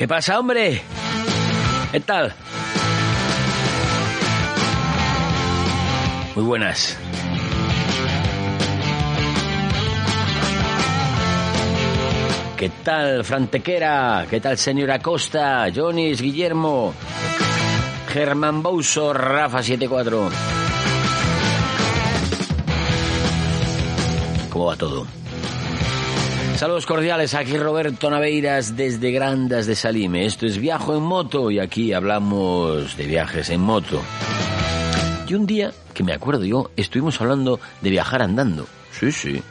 ¿Qué 0.00 0.08
pasa, 0.08 0.38
hombre? 0.38 0.80
¿Qué 1.92 2.00
tal? 2.00 2.32
Muy 6.34 6.42
buenas. 6.42 6.96
¿Qué 12.56 12.70
tal, 12.82 13.22
Frantequera? 13.26 14.26
¿Qué 14.30 14.40
tal, 14.40 14.56
señora 14.56 15.00
Costa? 15.00 15.66
Jonis, 15.70 16.22
Guillermo, 16.22 16.94
Germán 18.08 18.62
Bouso, 18.62 19.12
Rafa74. 19.12 20.30
¿Cómo 24.48 24.64
va 24.64 24.76
todo? 24.76 25.19
Saludos 26.56 26.84
cordiales, 26.84 27.34
aquí 27.34 27.56
Roberto 27.56 28.10
Naveiras 28.10 28.76
desde 28.76 29.10
Grandas 29.12 29.66
de 29.66 29.74
Salime. 29.74 30.26
Esto 30.26 30.46
es 30.46 30.58
Viajo 30.58 30.94
en 30.94 31.02
Moto 31.02 31.50
y 31.50 31.58
aquí 31.58 31.92
hablamos 31.92 32.96
de 32.96 33.06
viajes 33.06 33.48
en 33.50 33.62
moto. 33.62 34.02
Y 35.26 35.34
un 35.34 35.46
día, 35.46 35.72
que 35.94 36.04
me 36.04 36.12
acuerdo 36.12 36.44
yo, 36.44 36.70
estuvimos 36.76 37.20
hablando 37.20 37.60
de 37.80 37.90
viajar 37.90 38.20
andando. 38.20 38.66
Sí, 38.90 39.10
sí, 39.10 39.42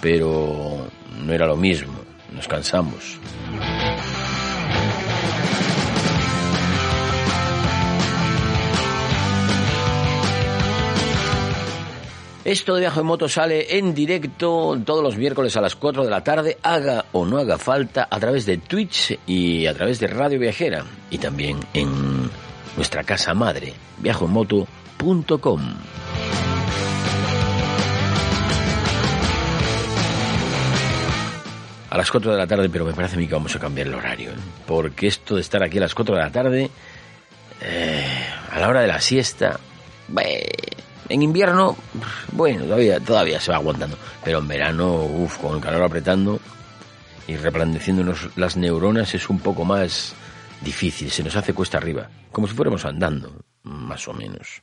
pero 0.00 0.88
no 1.24 1.32
era 1.32 1.46
lo 1.46 1.56
mismo, 1.56 1.94
nos 2.34 2.48
cansamos. 2.48 3.18
Esto 12.42 12.74
de 12.74 12.80
Viaje 12.80 13.00
en 13.00 13.06
Moto 13.06 13.28
sale 13.28 13.76
en 13.76 13.94
directo 13.94 14.80
todos 14.82 15.02
los 15.02 15.18
miércoles 15.18 15.58
a 15.58 15.60
las 15.60 15.76
4 15.76 16.04
de 16.04 16.10
la 16.10 16.24
tarde, 16.24 16.56
haga 16.62 17.04
o 17.12 17.26
no 17.26 17.36
haga 17.36 17.58
falta, 17.58 18.08
a 18.10 18.18
través 18.18 18.46
de 18.46 18.56
Twitch 18.56 19.18
y 19.26 19.66
a 19.66 19.74
través 19.74 20.00
de 20.00 20.06
Radio 20.06 20.38
Viajera. 20.38 20.86
Y 21.10 21.18
también 21.18 21.60
en 21.74 22.30
nuestra 22.76 23.04
casa 23.04 23.34
madre, 23.34 23.74
viajoenmoto.com. 23.98 25.74
A 31.90 31.96
las 31.98 32.10
4 32.10 32.32
de 32.32 32.38
la 32.38 32.46
tarde, 32.46 32.70
pero 32.70 32.86
me 32.86 32.94
parece 32.94 33.16
a 33.16 33.18
mí 33.18 33.26
que 33.26 33.34
vamos 33.34 33.54
a 33.54 33.58
cambiar 33.58 33.88
el 33.88 33.94
horario. 33.94 34.30
¿eh? 34.30 34.36
Porque 34.66 35.08
esto 35.08 35.34
de 35.34 35.42
estar 35.42 35.62
aquí 35.62 35.76
a 35.76 35.82
las 35.82 35.94
4 35.94 36.14
de 36.14 36.20
la 36.22 36.32
tarde, 36.32 36.70
eh, 37.60 38.26
a 38.50 38.58
la 38.58 38.68
hora 38.68 38.80
de 38.80 38.86
la 38.86 39.00
siesta, 39.00 39.60
en 41.10 41.22
invierno, 41.22 41.76
bueno, 42.32 42.64
todavía, 43.04 43.40
se 43.40 43.50
va 43.50 43.56
aguantando. 43.56 43.98
Pero 44.24 44.38
en 44.38 44.48
verano, 44.48 45.04
uff, 45.04 45.38
con 45.38 45.56
el 45.56 45.60
calor 45.60 45.82
apretando 45.82 46.40
y 47.26 47.36
replandeciéndonos 47.36 48.30
las 48.36 48.56
neuronas 48.56 49.14
es 49.14 49.28
un 49.28 49.40
poco 49.40 49.64
más 49.64 50.14
difícil. 50.60 51.10
Se 51.10 51.24
nos 51.24 51.34
hace 51.34 51.52
cuesta 51.52 51.78
arriba. 51.78 52.08
Como 52.30 52.46
si 52.46 52.54
fuéramos 52.54 52.84
andando, 52.84 53.32
más 53.64 54.06
o 54.06 54.12
menos. 54.12 54.62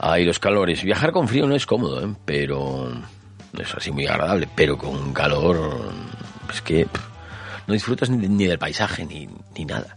Ay, 0.00 0.24
los 0.24 0.38
calores. 0.38 0.82
Viajar 0.82 1.12
con 1.12 1.28
frío 1.28 1.46
no 1.46 1.54
es 1.54 1.66
cómodo, 1.66 2.02
¿eh? 2.02 2.14
pero 2.24 2.92
es 3.58 3.74
así 3.74 3.92
muy 3.92 4.06
agradable. 4.06 4.48
Pero 4.54 4.78
con 4.78 5.12
calor, 5.12 5.92
es 6.50 6.62
que 6.62 6.86
no 7.66 7.74
disfrutas 7.74 8.10
ni, 8.10 8.28
ni 8.28 8.46
del 8.46 8.58
paisaje 8.58 9.04
ni, 9.04 9.28
ni, 9.56 9.64
nada. 9.64 9.96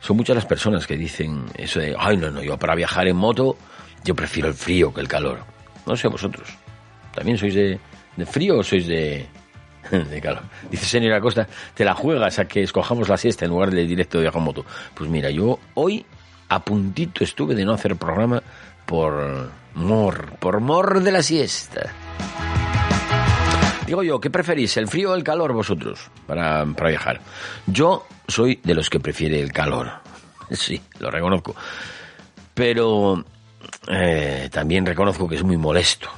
Son 0.00 0.16
muchas 0.16 0.36
las 0.36 0.46
personas 0.46 0.86
que 0.86 0.96
dicen 0.96 1.46
eso 1.54 1.80
de, 1.80 1.94
ay, 1.98 2.16
no, 2.16 2.30
no, 2.30 2.42
yo 2.42 2.58
para 2.58 2.74
viajar 2.74 3.08
en 3.08 3.16
moto, 3.16 3.56
yo 4.04 4.14
prefiero 4.14 4.48
el 4.48 4.54
frío 4.54 4.92
que 4.94 5.00
el 5.00 5.08
calor. 5.08 5.40
No 5.86 5.96
sé 5.96 6.08
vosotros. 6.08 6.48
¿También 7.14 7.38
sois 7.38 7.54
de, 7.54 7.80
de 8.16 8.26
frío 8.26 8.58
o 8.58 8.62
sois 8.62 8.86
de, 8.86 9.26
de 9.90 10.20
calor? 10.20 10.42
Dice 10.70 10.86
señora 10.86 11.20
Costa, 11.20 11.48
te 11.74 11.84
la 11.84 11.94
juegas 11.94 12.38
a 12.38 12.46
que 12.46 12.62
escojamos 12.62 13.08
la 13.08 13.16
siesta 13.16 13.44
en 13.44 13.50
lugar 13.50 13.70
del 13.70 13.88
directo 13.88 14.18
de 14.18 14.22
viajar 14.22 14.40
en 14.40 14.44
moto. 14.44 14.64
Pues 14.94 15.10
mira, 15.10 15.30
yo 15.30 15.58
hoy 15.74 16.04
a 16.48 16.64
puntito 16.64 17.24
estuve 17.24 17.54
de 17.54 17.64
no 17.64 17.72
hacer 17.72 17.96
programa 17.96 18.42
por 18.84 19.50
mor, 19.74 20.36
por 20.38 20.60
mor 20.60 21.02
de 21.02 21.10
la 21.10 21.22
siesta. 21.22 21.92
Digo 23.86 24.02
yo, 24.02 24.20
¿qué 24.20 24.30
preferís, 24.30 24.76
el 24.76 24.88
frío 24.88 25.12
o 25.12 25.14
el 25.14 25.22
calor 25.22 25.52
vosotros 25.52 26.10
para, 26.26 26.66
para 26.66 26.90
viajar? 26.90 27.20
Yo 27.66 28.06
soy 28.26 28.60
de 28.62 28.74
los 28.74 28.90
que 28.90 29.00
prefiere 29.00 29.40
el 29.40 29.52
calor. 29.52 29.90
Sí, 30.48 30.80
lo 31.00 31.10
reconozco. 31.10 31.56
Pero 32.54 33.24
eh, 33.88 34.48
también 34.52 34.86
reconozco 34.86 35.28
que 35.28 35.34
es 35.34 35.42
muy 35.42 35.56
molesto. 35.56 36.08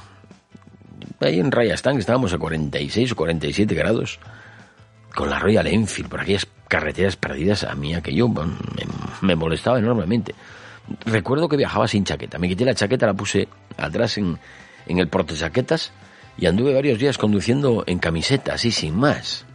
Ahí 1.19 1.39
en 1.39 1.51
Rayastán 1.51 1.97
estábamos 1.97 2.31
a 2.33 2.37
46 2.37 3.11
o 3.11 3.15
47 3.15 3.73
grados 3.73 4.19
con 5.15 5.31
la 5.31 5.39
Royal 5.39 5.65
Enfield 5.65 6.09
por 6.09 6.21
aquellas 6.21 6.47
carreteras 6.67 7.15
perdidas 7.15 7.63
a 7.63 7.73
mí 7.73 7.95
aquello 7.95 8.29
me, 8.29 8.45
me 9.21 9.35
molestaba 9.35 9.79
enormemente. 9.79 10.35
Recuerdo 11.05 11.49
que 11.49 11.57
viajaba 11.57 11.87
sin 11.87 12.03
chaqueta. 12.03 12.37
Me 12.37 12.47
quité 12.47 12.65
la 12.65 12.75
chaqueta, 12.75 13.07
la 13.07 13.15
puse 13.15 13.47
atrás 13.77 14.17
en, 14.19 14.37
en 14.85 14.99
el 14.99 15.07
portachaquetas 15.07 15.91
y 16.39 16.45
anduve 16.45 16.73
varios 16.73 16.97
días 16.97 17.17
conduciendo 17.17 17.83
en 17.85 17.99
camiseta, 17.99 18.53
así 18.53 18.71
sin 18.71 18.95
más. 18.95 19.45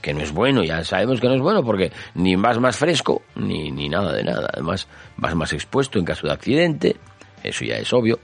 Que 0.00 0.14
no 0.14 0.20
es 0.20 0.32
bueno, 0.32 0.62
ya 0.62 0.84
sabemos 0.84 1.20
que 1.20 1.28
no 1.28 1.34
es 1.34 1.40
bueno 1.40 1.62
porque 1.64 1.92
ni 2.14 2.36
vas 2.36 2.58
más 2.58 2.76
fresco 2.76 3.22
ni, 3.34 3.70
ni 3.70 3.88
nada 3.88 4.12
de 4.12 4.24
nada. 4.24 4.48
Además, 4.52 4.86
vas 5.16 5.34
más 5.34 5.52
expuesto 5.52 5.98
en 5.98 6.04
caso 6.04 6.26
de 6.26 6.32
accidente, 6.32 6.96
eso 7.42 7.64
ya 7.64 7.76
es 7.76 7.92
obvio. 7.92 8.18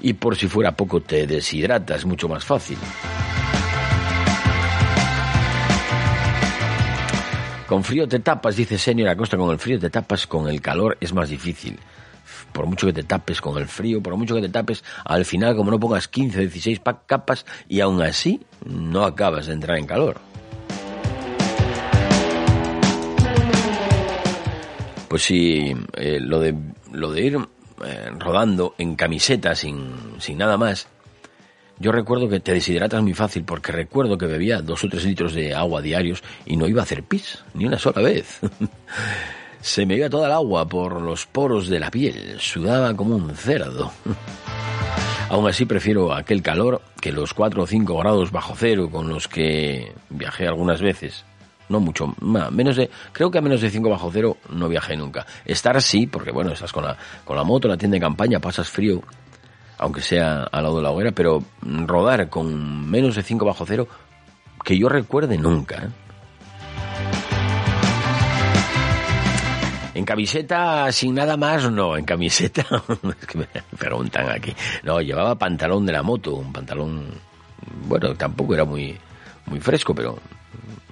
Y 0.00 0.12
por 0.12 0.36
si 0.36 0.46
fuera 0.46 0.72
poco, 0.72 1.00
te 1.00 1.26
deshidratas 1.26 2.04
mucho 2.04 2.28
más 2.28 2.44
fácil. 2.44 2.78
Con 7.66 7.82
frío 7.82 8.06
te 8.06 8.20
tapas, 8.20 8.56
dice 8.56 8.78
Señor 8.78 9.08
Acosta, 9.08 9.36
con 9.36 9.50
el 9.50 9.58
frío 9.58 9.78
te 9.78 9.90
tapas, 9.90 10.26
con 10.26 10.48
el 10.48 10.60
calor 10.60 10.96
es 11.00 11.12
más 11.12 11.30
difícil. 11.30 11.78
Por 12.58 12.66
mucho 12.66 12.88
que 12.88 12.92
te 12.92 13.04
tapes 13.04 13.40
con 13.40 13.56
el 13.56 13.68
frío, 13.68 14.02
por 14.02 14.16
mucho 14.16 14.34
que 14.34 14.40
te 14.40 14.48
tapes, 14.48 14.82
al 15.04 15.24
final 15.24 15.54
como 15.54 15.70
no 15.70 15.78
pongas 15.78 16.08
15 16.08 16.38
o 16.38 16.40
16 16.40 16.80
capas 17.06 17.46
y 17.68 17.78
aún 17.78 18.02
así 18.02 18.40
no 18.64 19.04
acabas 19.04 19.46
de 19.46 19.52
entrar 19.52 19.78
en 19.78 19.86
calor. 19.86 20.16
Pues 25.06 25.22
sí, 25.22 25.72
eh, 25.92 26.18
lo, 26.20 26.40
de, 26.40 26.56
ir 27.22 27.38
eh, 27.84 28.10
rodando 28.18 28.74
en 28.76 28.96
camiseta 28.96 29.54
sin, 29.54 30.16
sin 30.18 30.38
nada 30.38 30.56
más, 30.56 30.88
yo 31.78 31.92
recuerdo 31.92 32.28
que 32.28 32.40
te 32.40 32.54
deshidratas 32.54 33.00
muy 33.04 33.14
fácil 33.14 33.44
porque 33.44 33.70
recuerdo 33.70 34.18
que 34.18 34.26
bebía 34.26 34.62
dos 34.62 34.82
o 34.82 34.88
tres 34.88 35.04
litros 35.04 35.32
de 35.32 35.54
agua 35.54 35.80
diarios 35.80 36.24
y 36.44 36.56
no 36.56 36.66
iba 36.66 36.80
a 36.80 36.82
hacer 36.82 37.04
pis, 37.04 37.38
ni 37.54 37.66
una 37.66 37.78
sola 37.78 38.02
vez. 38.02 38.40
Se 39.68 39.84
me 39.84 39.96
iba 39.96 40.08
toda 40.08 40.28
el 40.28 40.32
agua 40.32 40.66
por 40.66 40.98
los 41.02 41.26
poros 41.26 41.68
de 41.68 41.78
la 41.78 41.90
piel, 41.90 42.40
sudaba 42.40 42.94
como 42.94 43.16
un 43.16 43.36
cerdo. 43.36 43.92
Aún 45.28 45.46
así 45.46 45.66
prefiero 45.66 46.14
aquel 46.14 46.40
calor 46.42 46.80
que 47.02 47.12
los 47.12 47.34
4 47.34 47.64
o 47.64 47.66
5 47.66 47.98
grados 47.98 48.32
bajo 48.32 48.54
cero 48.56 48.88
con 48.90 49.10
los 49.10 49.28
que 49.28 49.92
viajé 50.08 50.46
algunas 50.46 50.80
veces. 50.80 51.26
No 51.68 51.80
mucho, 51.80 52.14
menos 52.50 52.76
de, 52.76 52.88
creo 53.12 53.30
que 53.30 53.36
a 53.36 53.42
menos 53.42 53.60
de 53.60 53.68
5 53.68 53.90
bajo 53.90 54.10
cero 54.10 54.38
no 54.48 54.70
viajé 54.70 54.96
nunca. 54.96 55.26
Estar 55.44 55.82
sí, 55.82 56.06
porque 56.06 56.32
bueno, 56.32 56.52
estás 56.52 56.72
con 56.72 56.84
la, 56.84 56.96
con 57.26 57.36
la 57.36 57.44
moto, 57.44 57.68
la 57.68 57.76
tienda 57.76 57.96
de 57.96 58.00
campaña, 58.00 58.40
pasas 58.40 58.70
frío, 58.70 59.02
aunque 59.76 60.00
sea 60.00 60.44
al 60.44 60.62
lado 60.62 60.76
de 60.78 60.82
la 60.82 60.92
hoguera, 60.92 61.12
pero 61.12 61.44
rodar 61.60 62.30
con 62.30 62.90
menos 62.90 63.16
de 63.16 63.22
5 63.22 63.44
bajo 63.44 63.66
cero, 63.66 63.86
que 64.64 64.78
yo 64.78 64.88
recuerde 64.88 65.36
nunca. 65.36 65.76
¿eh? 65.84 66.07
En 69.98 70.04
camiseta 70.04 70.92
sin 70.92 71.16
nada 71.16 71.36
más, 71.36 71.68
no, 71.72 71.96
en 71.96 72.04
camiseta, 72.04 72.64
es 73.20 73.26
que 73.26 73.38
me 73.38 73.48
preguntan 73.76 74.30
aquí, 74.30 74.54
no, 74.84 75.00
llevaba 75.00 75.34
pantalón 75.34 75.84
de 75.86 75.92
la 75.92 76.04
moto, 76.04 76.36
un 76.36 76.52
pantalón, 76.52 77.20
bueno, 77.88 78.14
tampoco 78.14 78.54
era 78.54 78.64
muy, 78.64 78.96
muy 79.46 79.58
fresco, 79.58 79.96
pero 79.96 80.16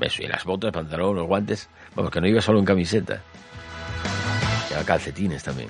eso, 0.01 0.25
y 0.25 0.27
las 0.27 0.43
botas, 0.43 0.73
pantalón, 0.73 1.15
los 1.15 1.29
guantes, 1.29 1.69
vamos, 1.95 2.11
que 2.11 2.21
no 2.21 2.27
iba 2.27 2.41
solo 2.41 2.59
en 2.59 2.65
camiseta, 2.65 3.23
llevaba 4.69 4.85
calcetines 4.85 5.45
también. 5.45 5.69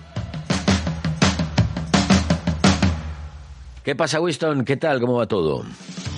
¿Qué 3.84 3.94
pasa, 3.94 4.18
Winston? 4.18 4.64
¿Qué 4.64 4.78
tal? 4.78 4.98
¿Cómo 4.98 5.18
va 5.18 5.26
todo? 5.26 5.62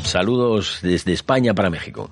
Saludos 0.05 0.79
desde 0.82 1.14
España 1.14 1.53
para 1.53 1.69
México. 1.69 2.11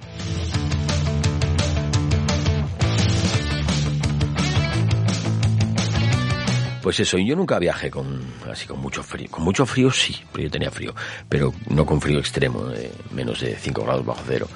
Pues 6.87 7.01
eso, 7.01 7.19
yo 7.19 7.35
nunca 7.35 7.59
viajé 7.59 7.91
con 7.91 8.21
así 8.49 8.65
con 8.69 8.79
mucho 8.79 9.03
frío. 9.03 9.29
Con 9.29 9.43
mucho 9.43 9.67
frío 9.67 9.91
sí, 9.91 10.15
pero 10.31 10.45
yo 10.45 10.51
tenía 10.53 10.71
frío, 10.71 10.95
pero 11.29 11.53
no 11.69 11.85
con 11.85 12.01
frío 12.01 12.21
extremo, 12.21 12.67
de 12.67 12.93
menos 13.11 13.41
de 13.41 13.57
5 13.57 13.83
grados 13.83 14.07
bajo 14.07 14.23
cero. 14.25 14.47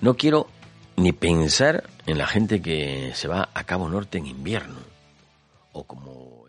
No 0.00 0.14
quiero 0.14 0.48
ni 0.96 1.12
pensar 1.12 1.84
en 2.04 2.18
la 2.18 2.26
gente 2.26 2.60
que 2.60 3.12
se 3.14 3.28
va 3.28 3.48
a 3.54 3.62
Cabo 3.62 3.88
Norte 3.88 4.18
en 4.18 4.26
invierno. 4.26 4.74
O 5.70 5.84
como 5.84 6.46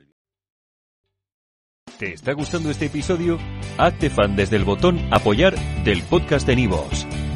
¿Te 2.00 2.14
está 2.14 2.34
gustando 2.34 2.72
este 2.72 2.88
episodio? 2.88 3.38
Hazte 3.78 4.10
fan 4.10 4.36
desde 4.36 4.56
el 4.56 4.64
botón 4.64 5.00
Apoyar 5.12 5.56
del 5.84 6.02
podcast 6.02 6.48
de 6.48 6.56
Nivos. 6.56 7.06